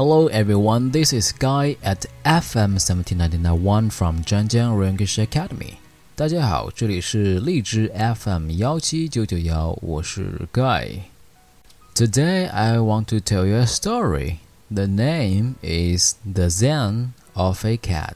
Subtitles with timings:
[0.00, 5.74] Hello everyone, this is Guy at FM 17991 from Zhangjiang Language Academy.
[6.14, 14.36] 大家好，这里是荔枝 FM 幺七九九幺，我是 Guy。Today I want to tell you a story.
[14.70, 18.14] The name is The Zen of a Cat.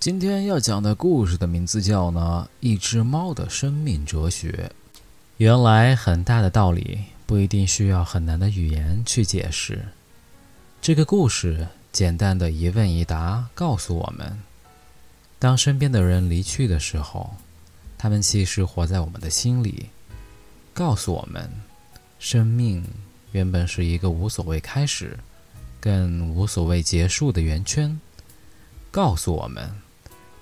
[0.00, 4.70] 今天要讲的故事的名字叫呢一只猫的生命哲学。
[5.38, 9.86] 原来很大的道理不一定需要很难的语言去解释。
[10.83, 14.37] 这个故事简单的一问一答告诉我们：
[15.39, 17.33] 当身边的人离去的时候，
[17.97, 19.85] 他们其实活在我们的心里，
[20.73, 21.49] 告诉我们，
[22.19, 22.83] 生命
[23.31, 25.17] 原本是一个无所谓开始，
[25.79, 27.97] 更无所谓结束的圆圈，
[28.91, 29.73] 告诉我们，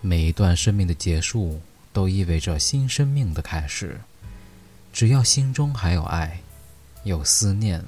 [0.02, 1.62] 每一段生命的结束
[1.94, 4.02] 都意味着新生命的开始。
[4.92, 6.42] 只要心中还有爱，
[7.04, 7.86] 有思念。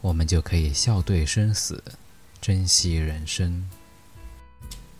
[0.00, 1.82] 我们就可以笑对生死，
[2.40, 3.64] 珍惜人生。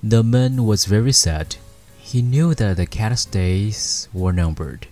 [0.02, 1.56] The man was very sad.
[2.02, 4.88] He knew that the cat's days were numbered.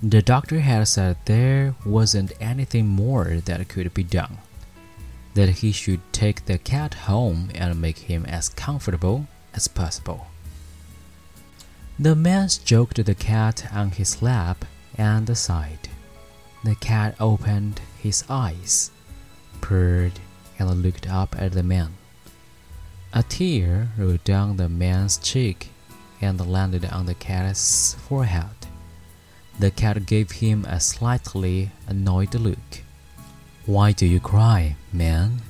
[0.00, 4.38] The doctor had said there wasn't anything more that could be done.
[5.34, 10.26] That he should take the cat home and make him as comfortable as possible.
[11.98, 14.64] The man stroked the cat on his lap
[14.98, 15.88] and sighed.
[16.64, 18.90] The cat opened his eyes
[19.67, 20.13] purred
[20.57, 21.91] and looked up at the man.
[23.11, 25.71] A tear rolled down the man's cheek
[26.21, 28.55] and landed on the cat's forehead.
[29.59, 32.71] The cat gave him a slightly annoyed look.
[33.65, 35.41] Why do you cry, man?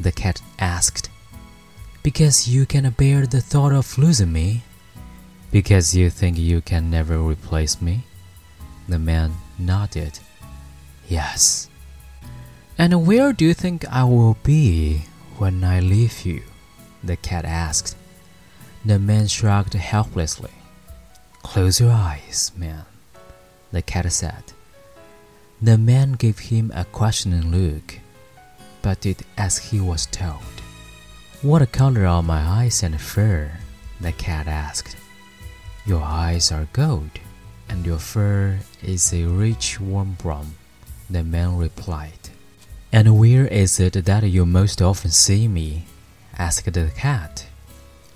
[0.00, 1.10] The cat asked.
[2.02, 4.62] Because you can bear the thought of losing me?
[5.50, 8.04] Because you think you can never replace me?
[8.88, 10.18] The man nodded.
[11.08, 11.67] Yes.
[12.80, 15.02] And where do you think I will be
[15.36, 16.44] when I leave you?
[17.02, 17.96] The cat asked.
[18.84, 20.52] The man shrugged helplessly.
[21.42, 22.84] Close your eyes, man,
[23.72, 24.52] the cat said.
[25.60, 27.98] The man gave him a questioning look,
[28.80, 30.62] but did as he was told.
[31.42, 33.50] What color are my eyes and fur?
[34.00, 34.96] The cat asked.
[35.84, 37.10] Your eyes are gold,
[37.68, 40.54] and your fur is a rich warm brown,
[41.10, 42.30] the man replied.
[42.90, 45.84] And where is it that you most often see me?
[46.38, 47.46] asked the cat.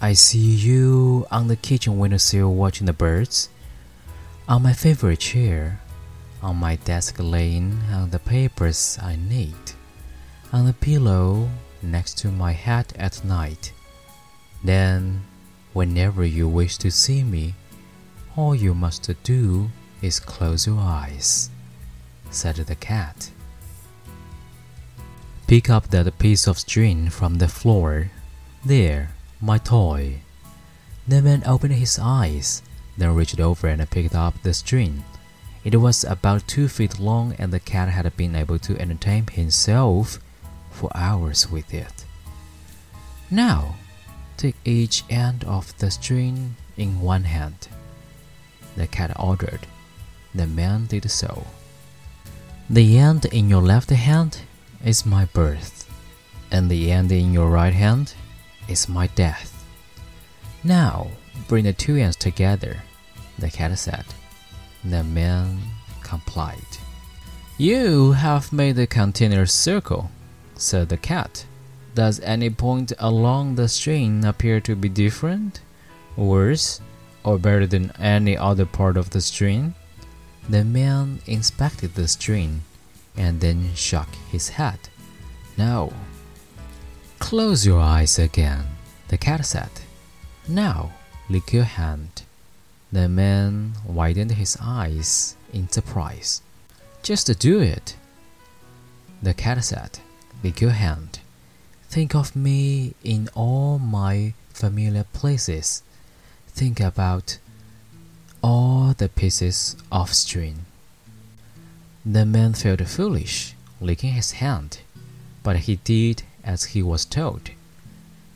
[0.00, 3.50] I see you on the kitchen windowsill watching the birds,
[4.48, 5.80] on my favorite chair,
[6.42, 9.72] on my desk laying on the papers I need,
[10.52, 11.50] on the pillow
[11.82, 13.72] next to my head at night.
[14.64, 15.22] Then,
[15.74, 17.54] whenever you wish to see me,
[18.36, 21.50] all you must do is close your eyes,
[22.30, 23.30] said the cat.
[25.52, 28.10] Pick up that piece of string from the floor.
[28.64, 30.22] There, my toy.
[31.06, 32.62] The man opened his eyes,
[32.96, 35.04] then reached over and picked up the string.
[35.62, 40.20] It was about two feet long, and the cat had been able to entertain himself
[40.70, 42.06] for hours with it.
[43.30, 43.74] Now,
[44.38, 47.68] take each end of the string in one hand.
[48.74, 49.66] The cat ordered.
[50.34, 51.44] The man did so.
[52.70, 54.38] The end in your left hand
[54.84, 55.88] is my birth,
[56.50, 58.14] and the end in your right hand
[58.68, 59.64] is my death.
[60.64, 61.08] Now
[61.48, 62.82] bring the two ends together,
[63.38, 64.04] the cat said.
[64.84, 65.60] The man
[66.02, 66.78] complied.
[67.58, 70.10] You have made a continuous circle,
[70.56, 71.46] said the cat.
[71.94, 75.60] Does any point along the string appear to be different,
[76.16, 76.80] worse,
[77.22, 79.74] or better than any other part of the string?
[80.48, 82.62] The man inspected the string
[83.16, 84.78] and then shook his head.
[85.56, 85.92] No.
[87.18, 88.64] Close your eyes again,
[89.08, 89.70] the cat said.
[90.48, 90.92] Now,
[91.28, 92.22] lick your hand.
[92.90, 96.42] The man widened his eyes in surprise.
[97.02, 97.96] Just do it.
[99.22, 100.00] The cat said,
[100.42, 101.20] Lick your hand.
[101.88, 105.82] Think of me in all my familiar places.
[106.48, 107.38] Think about
[108.42, 110.66] all the pieces of string.
[112.04, 114.80] The man felt foolish, licking his hand,
[115.44, 117.50] but he did as he was told.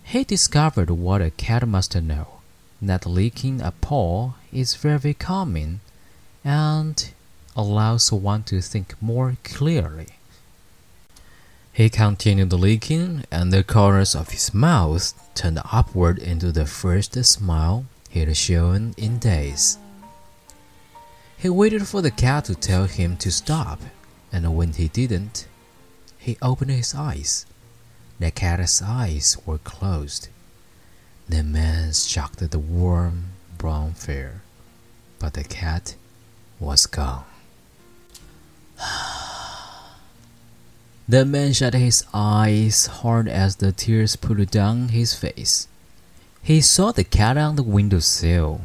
[0.05, 2.29] He discovered what a cat must know
[2.81, 5.81] that licking a paw is very common
[6.45, 7.11] and
[7.57, 10.09] allows one to think more clearly.
[11.73, 17.87] He continued licking, and the corners of his mouth turned upward into the first smile
[18.09, 19.79] he had shown in days.
[21.47, 23.81] He waited for the cat to tell him to stop,
[24.33, 25.47] and when he didn't,
[26.19, 27.47] he opened his eyes.
[28.19, 30.27] The cat's eyes were closed.
[31.29, 33.27] The man stroked the warm
[33.59, 34.41] brown fur,
[35.21, 35.95] but the cat
[36.59, 37.27] was gone.
[41.09, 45.69] the man shut his eyes hard as the tears poured down his face.
[46.43, 48.63] He saw the cat on the window sill,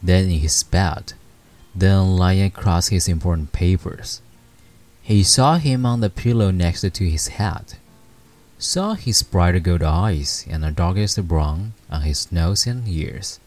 [0.00, 1.14] then in his bed,
[1.74, 4.20] then lying across his important papers.
[5.02, 7.74] He saw him on the pillow next to his head,
[8.58, 13.40] saw his bright gold eyes and the darkest brown on his nose and ears.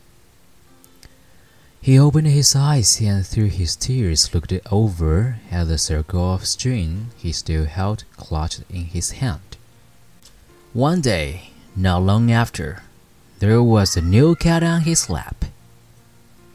[1.82, 7.08] He opened his eyes and through his tears looked over at the circle of string
[7.18, 9.58] he still held clutched in his hand.
[10.72, 12.84] One day, not long after,
[13.40, 15.43] there was a new cat on his lap.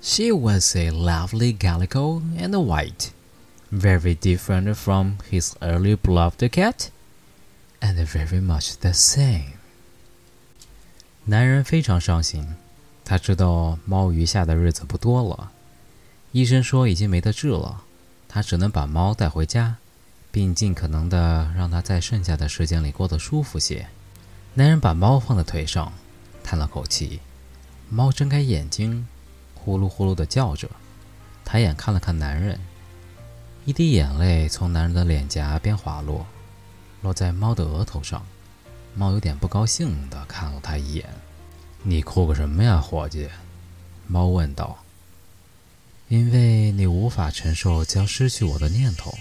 [0.00, 3.10] She was a lovely calico and white,
[3.70, 6.90] very different from his early beloved cat,
[7.80, 9.54] and very much the same.
[11.24, 12.54] 男人非常伤心，
[13.04, 15.50] 他知道猫余下的日子不多了。
[16.32, 17.82] 医生说已经没得治了，
[18.28, 19.76] 他只能把猫带回家，
[20.30, 23.88] 并尽可能的让它在剩下的时间里过得舒服些。
[24.54, 25.92] 男人把猫放在腿上。
[26.44, 27.20] 叹了口气，
[27.90, 29.06] 猫睁开眼睛，
[29.68, 30.66] 呼噜呼噜的叫着，
[31.44, 32.58] 抬眼看了看男人，
[33.66, 36.26] 一滴眼泪从男人的脸颊边滑落，
[37.02, 38.24] 落在猫的额头上。
[38.94, 41.06] 猫有点不高兴的看了他一眼
[41.84, 43.28] ：“你哭个什么呀，伙计？”
[44.08, 44.82] 猫问道。
[46.08, 49.12] “因为你无法承受将失去我的念头，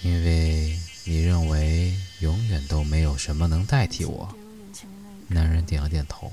[0.00, 4.34] 因为你认为永远都没有什么能代替我。”
[5.28, 6.32] 男人点了点头，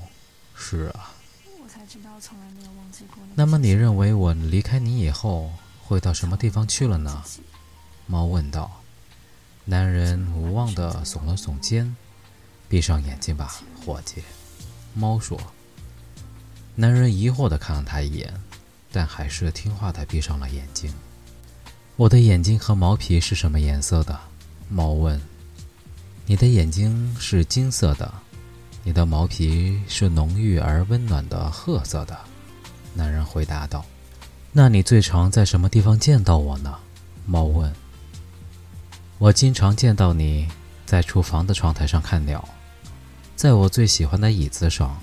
[0.56, 1.11] 是啊。
[3.34, 5.50] 那么你认为我离开你以后
[5.82, 7.22] 会到什么地方去了呢？
[8.06, 8.80] 猫问道。
[9.64, 11.96] 男人无望地耸了耸肩，
[12.68, 14.22] 闭上眼睛吧，伙计。
[14.94, 15.40] 猫说。
[16.74, 18.34] 男人疑惑地看了他一眼，
[18.90, 20.92] 但还是听话地闭上了眼睛。
[21.96, 24.18] 我的眼睛和毛皮是什么颜色的？
[24.68, 25.20] 猫问。
[26.26, 28.12] 你的眼睛是金色的。
[28.84, 32.18] 你的毛皮是浓郁而温暖的褐色的，
[32.94, 33.84] 男人回答道。
[34.50, 36.76] 那你最常在什么地方见到我呢？
[37.24, 37.72] 猫问。
[39.18, 40.48] 我经常见到你
[40.84, 42.46] 在厨房的窗台上看鸟，
[43.36, 45.00] 在我最喜欢的椅子上，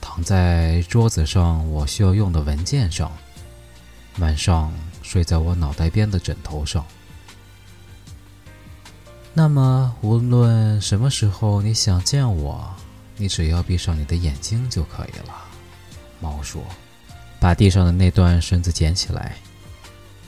[0.00, 3.12] 躺在桌子上我需要用的文件上，
[4.18, 6.84] 晚上睡在我脑袋边的枕头上。
[9.32, 12.68] 那么，无论什么时候你想见我。
[13.16, 15.34] 你只要闭上你的眼睛就可以了，
[16.20, 16.62] 猫说
[17.40, 19.36] ：“把地上的那段绳子捡起来。”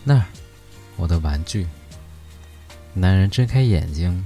[0.05, 0.25] 那儿，
[0.97, 1.67] 我的玩具。
[2.95, 4.25] 男人睁开眼睛，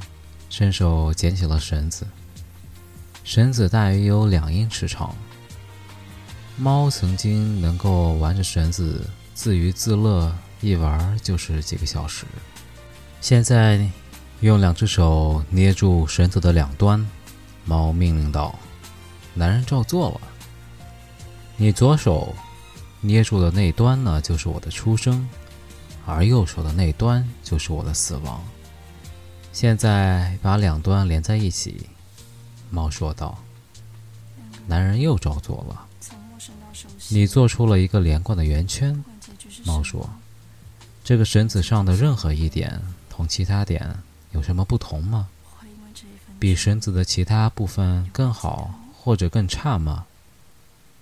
[0.49, 2.07] 伸手捡起了绳子。
[3.25, 5.15] 绳子大约有两英尺长。
[6.57, 12.25] 猫曾经能够玩着绳子自娱自乐，一玩就是几个小时。
[13.21, 13.85] 现在，
[14.41, 17.05] 用两只手捏住绳子的两端。
[17.65, 18.59] 猫命令道
[19.35, 20.21] ：“男人照做了。
[21.57, 22.35] 你左手
[23.01, 25.27] 捏住的那端呢，就是我的出生；
[26.07, 28.43] 而右手的那端就是我的死亡。
[29.53, 31.87] 现在把两端连在一起。”
[32.71, 33.39] 猫说道。
[34.67, 35.87] 男人又照做了。
[37.09, 39.05] 你做出了一个连贯的圆圈。
[39.65, 40.09] 猫说
[41.03, 43.93] ：“这个绳子上的任何一点同其他点
[44.31, 45.29] 有什么不同吗？”
[46.43, 50.07] 比绳子的其他部分更好，或者更差吗？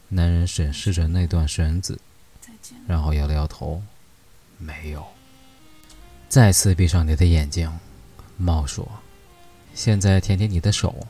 [0.09, 1.99] 男人审视着那段绳子，
[2.87, 3.82] 然后摇了摇头，
[4.59, 5.02] 没有。
[6.28, 7.73] 再次闭上你的眼睛，
[8.37, 8.87] 猫说
[9.75, 11.06] ：“现在舔舔你的手。”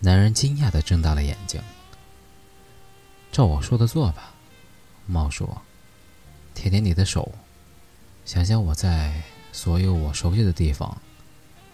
[0.00, 1.62] 男人惊讶的睁大了眼睛。
[3.30, 4.34] 照我说的做吧，
[5.06, 5.62] 猫说
[6.52, 7.30] ：“舔舔你的手，
[8.24, 9.22] 想想我在
[9.52, 11.00] 所有我熟悉的地方。”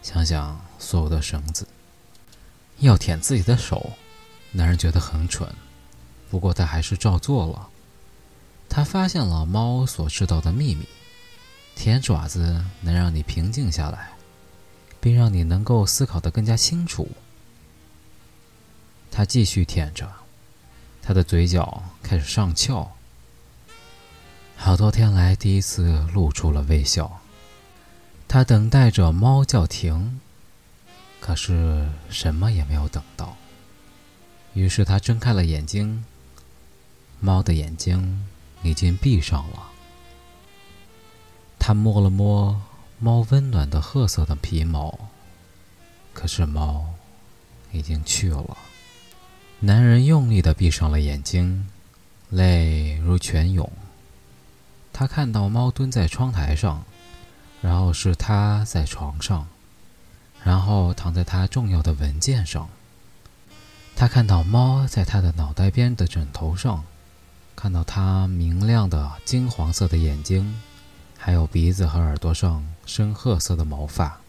[0.03, 1.67] 想想所有的绳子，
[2.79, 3.93] 要舔自己的手，
[4.53, 5.53] 男人觉得很蠢，
[6.31, 7.69] 不过他还是照做了。
[8.69, 10.87] 他发现了猫所知道的秘密：
[11.75, 14.11] 舔爪子能让你平静下来，
[15.01, 17.09] 并让你能够思考得更加清楚。
[19.11, 20.13] 他继续舔着，
[21.03, 22.93] 他的嘴角开始上翘，
[24.57, 27.21] 好多天来第一次露出了微笑。
[28.29, 30.21] 他等待着猫叫停，
[31.21, 33.37] 可是什么也没有等到。
[34.53, 36.05] 于是他睁开了眼睛，
[37.21, 38.27] 猫的眼睛
[38.63, 39.71] 已经闭上了。
[41.59, 42.63] 他摸了摸
[42.99, 44.99] 猫温暖的褐色的皮毛，
[46.13, 46.95] 可是猫
[47.73, 48.57] 已经去了。
[49.61, 51.69] 男人用力的闭上了眼睛，
[52.31, 53.71] 泪如泉涌。
[54.93, 56.85] 他看到猫蹲在窗台上，
[57.61, 59.47] 然后是他在床上，
[60.43, 62.69] 然后躺在他重要的文件上。
[63.95, 66.85] 他看到猫在他的脑袋边的枕头上，
[67.55, 70.61] 看到他明亮的金黄色的眼睛，
[71.17, 74.21] 还有鼻子和耳朵上深褐色的毛发。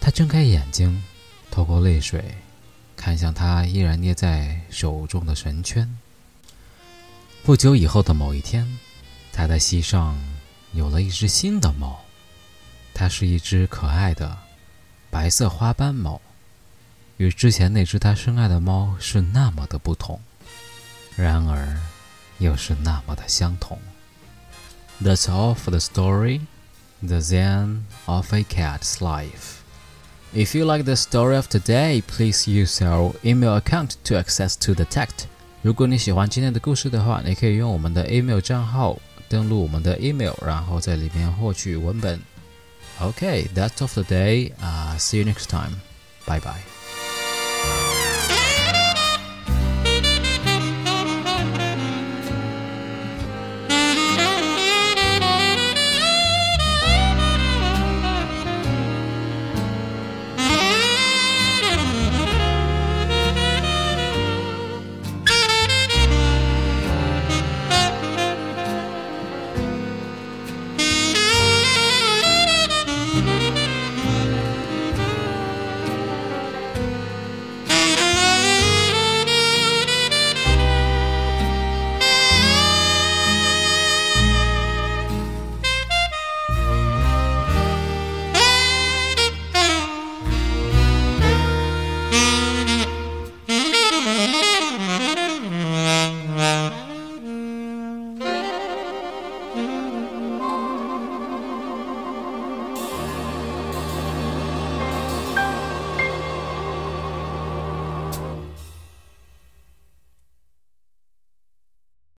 [0.00, 1.02] 他睁开眼睛，
[1.50, 2.34] 透过泪水。
[2.96, 5.98] 看向他依然捏在手中的绳圈。
[7.42, 8.78] 不久以后的某一天，
[9.32, 10.16] 他的膝上
[10.74, 12.00] 有了一只新的猫，
[12.92, 14.36] 它是一只可爱的
[15.08, 16.20] 白色花斑猫，
[17.16, 20.20] 与之前那只他深爱的猫是那么的不同，
[21.16, 21.78] 然而
[22.38, 23.78] 又是那么的相同。
[25.00, 26.40] That's all for the story,
[27.00, 29.60] the Zen of a cat's life.
[30.34, 34.74] If you like the story of today, please use our email account to access to
[34.74, 35.26] the text.
[35.62, 42.19] 如果你喜欢今天的故事的话，你可以用我们的 email 账号登录我们的 email，然后在里面获取文本。
[42.99, 44.51] Okay, that's all for today.
[44.61, 45.79] Uh, see you next time.
[46.25, 46.72] Bye bye.